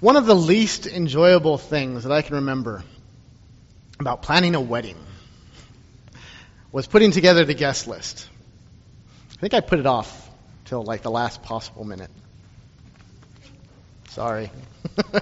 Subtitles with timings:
[0.00, 2.84] One of the least enjoyable things that I can remember
[3.98, 4.98] about planning a wedding
[6.70, 8.28] was putting together the guest list.
[9.32, 10.30] I think I put it off
[10.66, 12.10] till like the last possible minute.
[14.10, 14.50] Sorry.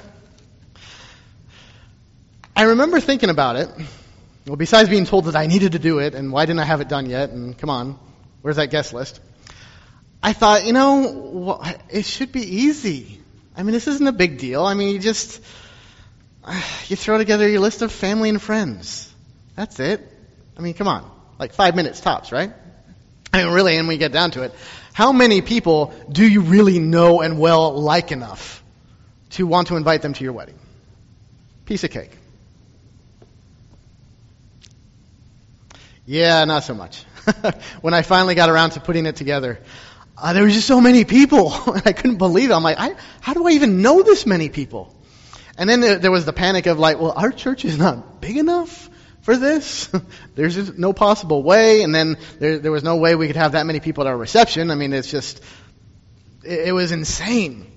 [2.57, 3.69] I remember thinking about it.
[4.47, 6.81] Well, besides being told that I needed to do it, and why didn't I have
[6.81, 7.97] it done yet, and come on,
[8.43, 9.21] where's that guest list?
[10.21, 13.24] I thought, you know, it should be easy.
[13.57, 14.65] I mean, this isn't a big deal.
[14.65, 15.41] I mean, you just,
[16.89, 19.13] you throw together your list of family and friends.
[19.55, 20.01] That's it.
[20.57, 21.11] I mean, come on.
[21.39, 22.53] Like five minutes tops, right?
[23.33, 24.55] I mean, really, and we get down to it,
[24.93, 28.63] how many people do you really know and well like enough
[29.31, 30.59] to want to invite them to your wedding?
[31.65, 32.13] Piece of cake.
[36.07, 37.05] Yeah, not so much.
[37.81, 39.59] when I finally got around to putting it together,
[40.17, 41.53] uh, there was just so many people.
[41.67, 42.55] And I couldn't believe it.
[42.55, 44.95] I'm like, I, how do I even know this many people?
[45.57, 48.37] And then there, there was the panic of like, well, our church is not big
[48.37, 48.91] enough
[49.23, 49.91] for this.
[50.35, 51.83] There's just no possible way.
[51.83, 54.17] And then there, there was no way we could have that many people at our
[54.17, 54.71] reception.
[54.71, 55.43] I mean, it's just,
[56.45, 57.71] it, it was insane.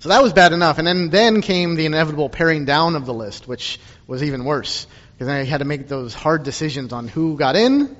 [0.00, 0.78] So that was bad enough.
[0.78, 4.86] And then, then came the inevitable paring down of the list, which was even worse.
[5.12, 7.96] Because I had to make those hard decisions on who got in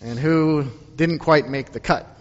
[0.00, 2.13] and who didn't quite make the cut.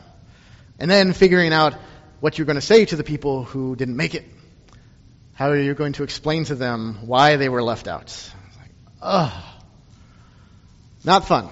[0.84, 1.76] And then figuring out
[2.20, 4.26] what you're going to say to the people who didn't make it.
[5.32, 8.30] How you're going to explain to them why they were left out.
[9.02, 9.32] Ugh.
[11.06, 11.48] Not fun.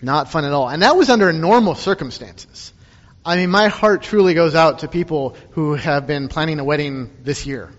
[0.00, 0.66] Not fun at all.
[0.70, 2.72] And that was under normal circumstances.
[3.22, 7.10] I mean, my heart truly goes out to people who have been planning a wedding
[7.22, 7.70] this year.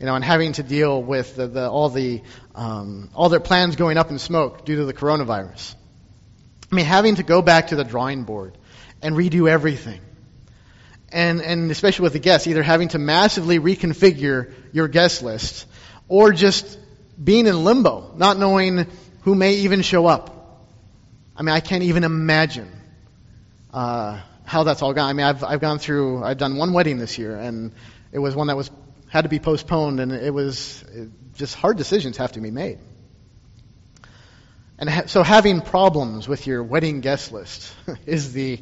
[0.00, 2.22] You know, and having to deal with the, the, all the
[2.54, 5.74] um, all their plans going up in smoke due to the coronavirus.
[6.70, 8.56] I mean, having to go back to the drawing board
[9.02, 10.00] and redo everything.
[11.10, 15.66] And, and especially with the guests, either having to massively reconfigure your guest list
[16.08, 16.78] or just
[17.22, 18.86] being in limbo, not knowing
[19.22, 20.62] who may even show up.
[21.36, 22.70] I mean, I can't even imagine
[23.72, 25.08] uh, how that's all gone.
[25.08, 27.72] I mean, I've, I've gone through, I've done one wedding this year, and
[28.10, 28.70] it was one that was
[29.08, 30.82] had to be postponed, and it was
[31.34, 32.78] just hard decisions have to be made.
[34.78, 37.74] And ha- so having problems with your wedding guest list
[38.06, 38.60] is the,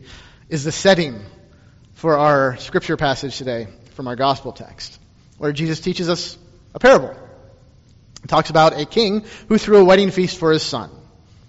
[0.50, 1.20] is the setting
[1.94, 4.98] for our scripture passage today from our gospel text,
[5.38, 6.36] where Jesus teaches us
[6.74, 7.16] a parable.
[8.20, 10.90] He talks about a king who threw a wedding feast for his son.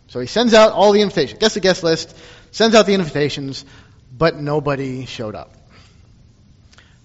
[0.07, 2.15] So he sends out all the invitations, gets the guest list,
[2.51, 3.65] sends out the invitations,
[4.15, 5.51] but nobody showed up.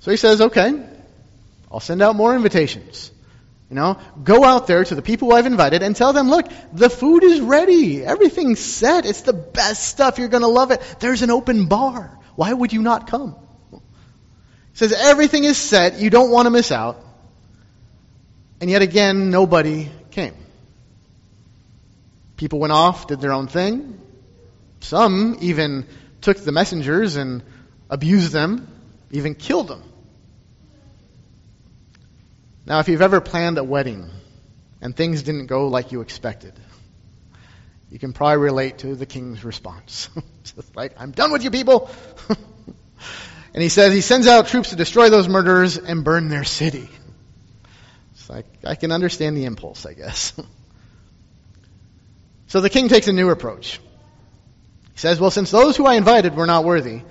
[0.01, 0.87] So he says, okay,
[1.73, 3.11] I'll send out more invitations.
[3.69, 6.89] You know, go out there to the people I've invited and tell them, look, the
[6.89, 8.05] food is ready.
[8.05, 9.07] Everything's set.
[9.07, 10.19] It's the best stuff.
[10.19, 10.81] You're going to love it.
[11.01, 12.17] There's an open bar.
[12.37, 13.35] Why would you not come?
[13.73, 13.79] He
[14.75, 15.99] says everything is set.
[15.99, 17.03] You don't want to miss out.
[18.61, 20.35] And yet again, nobody came.
[22.37, 24.01] People went off, did their own thing.
[24.81, 25.87] Some even
[26.21, 27.43] took the messengers and
[27.91, 28.69] abused them,
[29.11, 29.83] even killed them.
[32.67, 34.11] Now, if you've ever planned a wedding
[34.81, 36.53] and things didn't go like you expected,
[37.91, 40.11] you can probably relate to the king's response.
[40.43, 41.89] Just like, I'm done with you people.
[43.55, 46.89] and he says he sends out troops to destroy those murderers and burn their city.
[48.13, 50.33] It's like, I can understand the impulse, I guess.
[52.49, 53.79] so the king takes a new approach.
[54.95, 57.03] He says, well, since those who I invited were not worthy,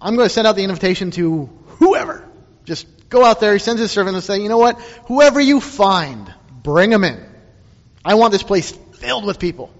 [0.00, 1.46] I'm going to send out the invitation to
[1.78, 2.28] whoever.
[2.64, 3.54] Just go out there.
[3.54, 4.78] He sends his servant and say, you know what?
[5.06, 6.32] Whoever you find,
[6.62, 7.24] bring them in.
[8.04, 9.72] I want this place filled with people.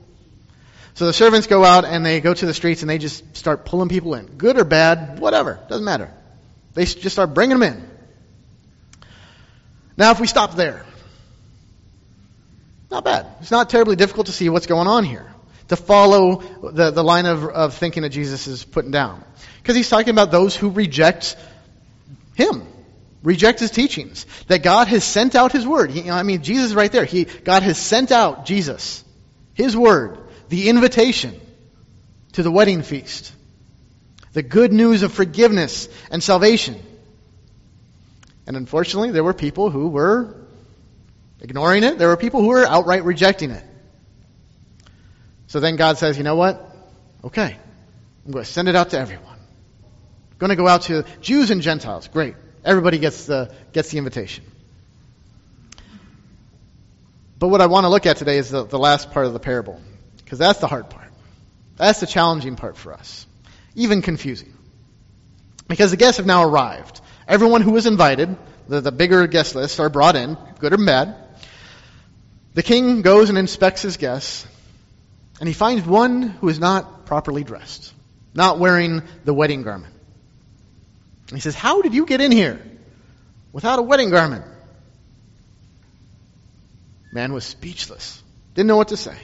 [0.94, 3.64] So the servants go out and they go to the streets and they just start
[3.64, 4.26] pulling people in.
[4.26, 5.58] Good or bad, whatever.
[5.68, 6.10] Doesn't matter.
[6.74, 7.88] They just start bringing them in.
[9.96, 10.86] Now if we stop there,
[12.90, 13.26] not bad.
[13.40, 15.26] It's not terribly difficult to see what's going on here.
[15.68, 19.24] To follow the, the line of, of thinking that Jesus is putting down.
[19.62, 21.36] Because he's talking about those who reject
[22.34, 22.66] him
[23.24, 24.26] reject his teachings.
[24.46, 25.90] That God has sent out his word.
[25.90, 27.04] He, I mean, Jesus is right there.
[27.04, 29.02] He, God has sent out Jesus,
[29.54, 30.18] his word,
[30.48, 31.40] the invitation
[32.32, 33.32] to the wedding feast,
[34.32, 36.80] the good news of forgiveness and salvation.
[38.46, 40.36] And unfortunately, there were people who were
[41.40, 41.98] ignoring it.
[41.98, 43.64] There were people who were outright rejecting it.
[45.46, 46.60] So then God says, you know what?
[47.22, 47.56] Okay.
[48.26, 49.26] I'm going to send it out to everyone.
[49.28, 52.08] I'm going to go out to Jews and Gentiles.
[52.08, 52.34] Great.
[52.64, 54.44] Everybody gets the, gets the invitation.
[57.38, 59.40] But what I want to look at today is the, the last part of the
[59.40, 59.80] parable,
[60.18, 61.12] because that's the hard part.
[61.76, 63.26] That's the challenging part for us.
[63.74, 64.54] Even confusing.
[65.68, 67.00] Because the guests have now arrived.
[67.26, 68.36] Everyone who was invited,
[68.68, 71.16] the, the bigger guest lists are brought in, good or bad.
[72.54, 74.46] The king goes and inspects his guests,
[75.40, 77.92] and he finds one who is not properly dressed,
[78.34, 79.93] not wearing the wedding garment.
[81.36, 82.60] He says, How did you get in here
[83.52, 84.44] without a wedding garment?
[87.12, 88.22] Man was speechless,
[88.54, 89.16] didn't know what to say.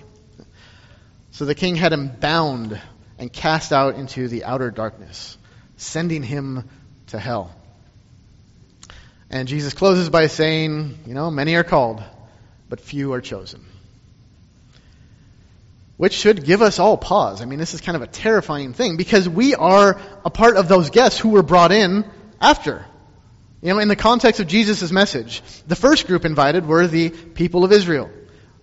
[1.33, 2.81] So the king had him bound
[3.19, 5.37] and cast out into the outer darkness,
[5.77, 6.69] sending him
[7.09, 7.55] to hell.
[9.31, 12.03] And Jesus closes by saying, You know, many are called,
[12.69, 13.65] but few are chosen.
[16.01, 17.43] Which should give us all pause.
[17.43, 20.67] I mean, this is kind of a terrifying thing because we are a part of
[20.67, 22.11] those guests who were brought in
[22.41, 22.87] after.
[23.61, 27.67] You know, in the context of Jesus' message, the first group invited were the people
[27.67, 28.09] of Israel,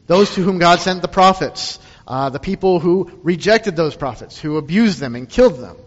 [0.07, 4.57] those to whom God sent the prophets, uh, the people who rejected those prophets, who
[4.57, 5.77] abused them and killed them.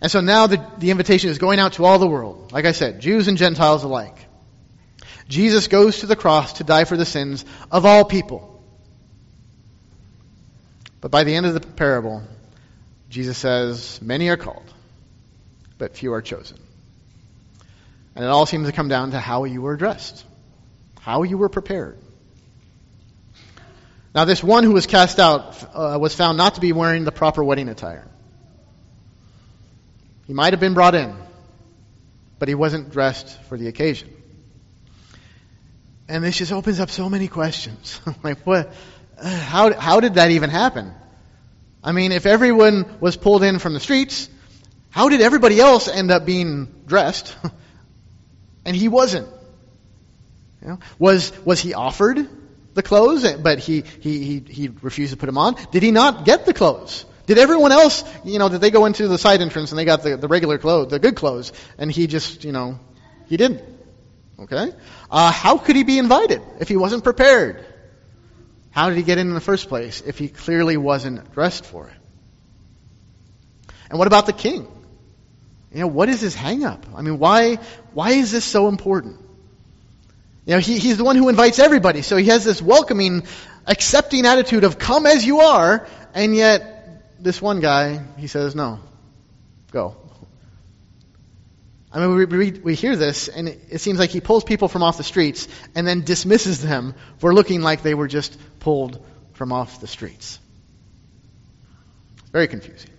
[0.00, 2.52] And so now the, the invitation is going out to all the world.
[2.52, 4.28] Like I said, Jews and Gentiles alike.
[5.26, 8.55] Jesus goes to the cross to die for the sins of all people.
[11.06, 12.24] But by the end of the parable,
[13.10, 14.64] Jesus says, Many are called,
[15.78, 16.58] but few are chosen.
[18.16, 20.24] And it all seems to come down to how you were dressed,
[20.98, 21.96] how you were prepared.
[24.16, 27.12] Now, this one who was cast out uh, was found not to be wearing the
[27.12, 28.08] proper wedding attire.
[30.26, 31.14] He might have been brought in,
[32.40, 34.12] but he wasn't dressed for the occasion.
[36.08, 38.00] And this just opens up so many questions.
[38.24, 38.72] like, what?
[39.22, 40.92] How, how did that even happen?
[41.82, 44.28] I mean, if everyone was pulled in from the streets,
[44.90, 47.36] how did everybody else end up being dressed?
[48.64, 49.28] and he wasn't.
[50.60, 52.28] You know, was, was he offered
[52.74, 55.54] the clothes, but he, he, he, he refused to put them on?
[55.70, 57.04] Did he not get the clothes?
[57.26, 60.02] Did everyone else, you know, did they go into the side entrance and they got
[60.02, 62.78] the, the regular clothes, the good clothes, and he just, you know,
[63.28, 63.62] he didn't?
[64.38, 64.72] Okay?
[65.10, 67.64] Uh, how could he be invited if he wasn't prepared?
[68.76, 71.88] How did he get in in the first place if he clearly wasn't dressed for
[71.88, 71.96] it?
[73.88, 74.68] And what about the king?
[75.72, 76.82] You know, what is his hangup?
[76.94, 77.54] I mean, why,
[77.94, 79.18] why is this so important?
[80.44, 83.22] You know, he, he's the one who invites everybody, so he has this welcoming,
[83.66, 88.80] accepting attitude of come as you are, and yet this one guy, he says, no,
[89.70, 89.96] go.
[91.92, 94.82] I mean, we, we, hear this, and it, it seems like he pulls people from
[94.82, 99.04] off the streets and then dismisses them for looking like they were just pulled
[99.34, 100.38] from off the streets.
[102.32, 102.90] Very confusing.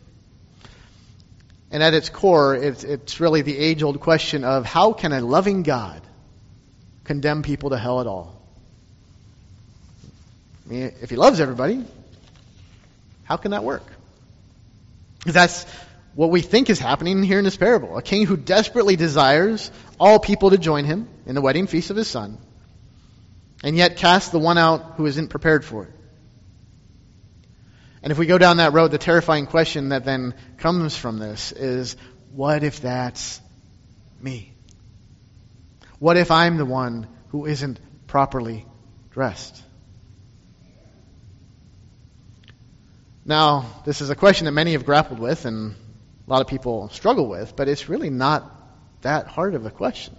[1.70, 5.22] And at its core, it's, it's really the age old question of how can a
[5.22, 6.02] loving God
[7.04, 8.42] condemn people to hell at all?
[10.66, 11.84] I mean, if he loves everybody,
[13.24, 13.84] how can that work?
[15.26, 15.66] That's
[16.18, 17.96] what we think is happening here in this parable.
[17.96, 19.70] A king who desperately desires
[20.00, 22.40] all people to join him in the wedding feast of his son,
[23.64, 25.92] and yet casts the one out who isn't prepared for it.
[28.02, 31.52] And if we go down that road, the terrifying question that then comes from this
[31.52, 31.96] is
[32.32, 33.40] what if that's
[34.20, 34.54] me?
[36.00, 38.66] What if I'm the one who isn't properly
[39.12, 39.62] dressed?
[43.24, 45.76] Now, this is a question that many have grappled with, and
[46.28, 48.52] a lot of people struggle with, but it's really not
[49.02, 50.16] that hard of a question.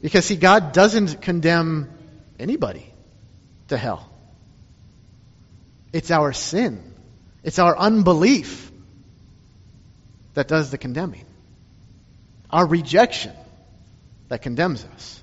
[0.00, 1.90] Because, see, God doesn't condemn
[2.38, 2.92] anybody
[3.68, 4.08] to hell.
[5.92, 6.82] It's our sin,
[7.42, 8.70] it's our unbelief
[10.34, 11.24] that does the condemning,
[12.50, 13.32] our rejection
[14.28, 15.22] that condemns us.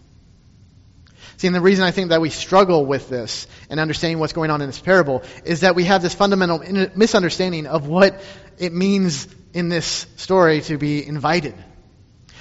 [1.42, 4.52] See, and the reason I think that we struggle with this and understanding what's going
[4.52, 6.60] on in this parable is that we have this fundamental
[6.94, 8.22] misunderstanding of what
[8.60, 11.56] it means in this story to be invited.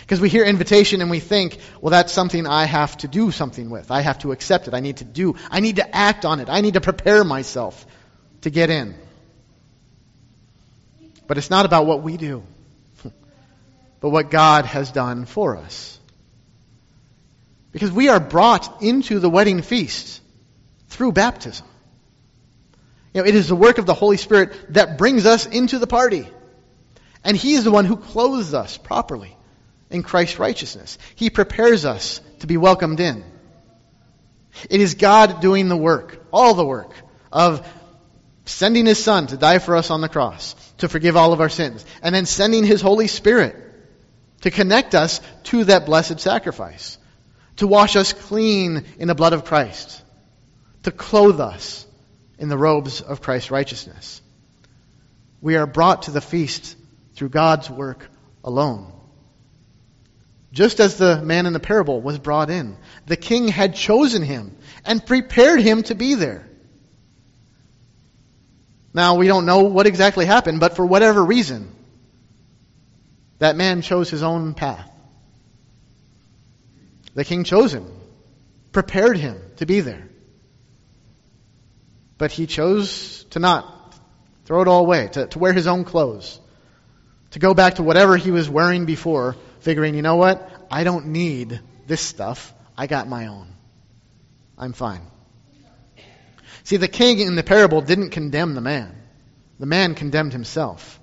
[0.00, 3.70] Because we hear invitation and we think, well, that's something I have to do something
[3.70, 3.90] with.
[3.90, 4.74] I have to accept it.
[4.74, 5.34] I need to do.
[5.50, 6.50] I need to act on it.
[6.50, 7.86] I need to prepare myself
[8.42, 8.94] to get in.
[11.26, 12.42] But it's not about what we do,
[14.00, 15.99] but what God has done for us.
[17.72, 20.20] Because we are brought into the wedding feast
[20.88, 21.66] through baptism.
[23.14, 25.86] You know, it is the work of the Holy Spirit that brings us into the
[25.86, 26.28] party.
[27.24, 29.36] And He is the one who clothes us properly
[29.90, 30.98] in Christ's righteousness.
[31.16, 33.24] He prepares us to be welcomed in.
[34.68, 36.92] It is God doing the work, all the work,
[37.32, 37.66] of
[38.44, 41.48] sending His Son to die for us on the cross, to forgive all of our
[41.48, 43.56] sins, and then sending His Holy Spirit
[44.42, 46.98] to connect us to that blessed sacrifice,
[47.60, 50.02] to wash us clean in the blood of Christ,
[50.82, 51.86] to clothe us
[52.38, 54.22] in the robes of Christ's righteousness.
[55.42, 56.76] We are brought to the feast
[57.14, 58.08] through God's work
[58.42, 58.92] alone.
[60.52, 62.76] just as the man in the parable was brought in.
[63.06, 66.46] The king had chosen him and prepared him to be there.
[68.92, 71.70] Now, we don't know what exactly happened, but for whatever reason,
[73.38, 74.89] that man chose his own path.
[77.14, 77.86] The king chose him,
[78.72, 80.08] prepared him to be there.
[82.18, 83.94] But he chose to not
[84.44, 86.40] throw it all away, to, to wear his own clothes,
[87.30, 90.50] to go back to whatever he was wearing before, figuring, you know what?
[90.70, 92.52] I don't need this stuff.
[92.76, 93.48] I got my own.
[94.58, 95.02] I'm fine.
[96.64, 98.94] See, the king in the parable didn't condemn the man.
[99.58, 101.00] The man condemned himself.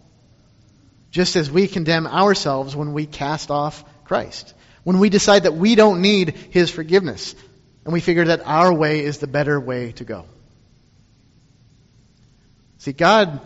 [1.12, 4.54] Just as we condemn ourselves when we cast off Christ.
[4.88, 7.36] When we decide that we don't need his forgiveness.
[7.84, 10.24] And we figure that our way is the better way to go.
[12.78, 13.42] See, God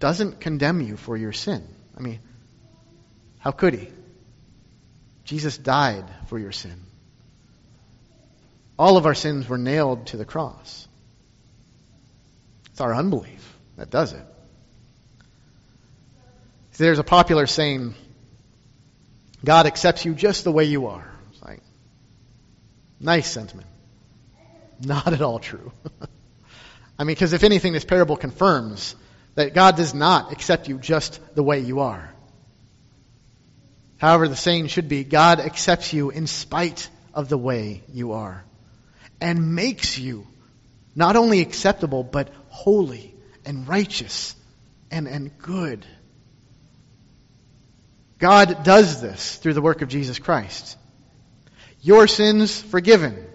[0.00, 1.64] doesn't condemn you for your sin.
[1.96, 2.18] I mean,
[3.38, 3.90] how could he?
[5.22, 6.80] Jesus died for your sin.
[8.76, 10.88] All of our sins were nailed to the cross.
[12.72, 14.26] It's our unbelief that does it.
[16.76, 17.94] There's a popular saying
[19.44, 21.10] God accepts you just the way you are.
[21.32, 21.60] It's like,
[23.00, 23.66] nice sentiment.
[24.80, 25.72] Not at all true.
[26.98, 28.94] I mean, because if anything, this parable confirms
[29.34, 32.12] that God does not accept you just the way you are.
[33.98, 38.44] However, the saying should be God accepts you in spite of the way you are
[39.20, 40.26] and makes you
[40.94, 44.34] not only acceptable, but holy and righteous
[44.90, 45.86] and, and good.
[48.22, 50.78] God does this through the work of Jesus Christ.
[51.80, 53.26] Your sins forgiven.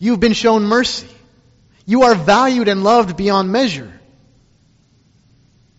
[0.00, 1.06] You've been shown mercy.
[1.86, 3.92] You are valued and loved beyond measure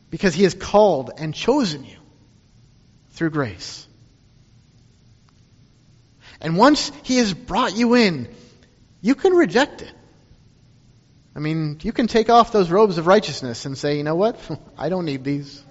[0.09, 1.97] because He has called and chosen you
[3.09, 3.85] through grace.
[6.39, 8.33] And once He has brought you in,
[9.01, 9.93] you can reject it.
[11.35, 14.39] I mean, you can take off those robes of righteousness and say, you know what?
[14.77, 15.61] I don't need these.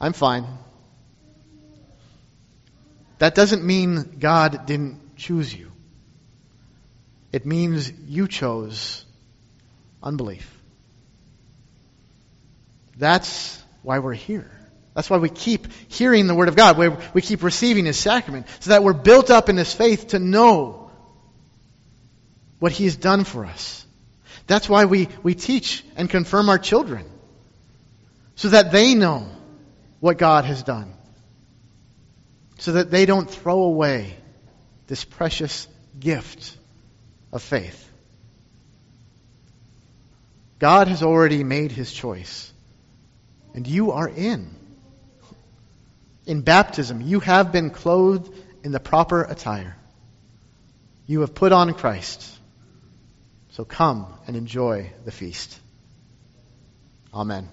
[0.00, 0.46] I'm fine.
[3.18, 5.72] That doesn't mean God didn't choose you.
[7.32, 9.04] It means you chose
[10.02, 10.50] unbelief.
[12.96, 14.50] That's why we're here.
[14.94, 16.78] That's why we keep hearing the Word of God.
[17.12, 18.46] We keep receiving His sacrament.
[18.60, 20.90] So that we're built up in His faith to know
[22.58, 23.84] what He has done for us.
[24.46, 27.04] That's why we, we teach and confirm our children.
[28.36, 29.28] So that they know
[30.00, 30.95] what God has done.
[32.58, 34.16] So that they don't throw away
[34.86, 36.56] this precious gift
[37.32, 37.82] of faith.
[40.58, 42.52] God has already made his choice.
[43.54, 44.56] And you are in
[46.26, 48.34] in baptism, you have been clothed
[48.64, 49.76] in the proper attire.
[51.06, 52.28] You have put on Christ.
[53.50, 55.58] So come and enjoy the feast.
[57.14, 57.48] Amen.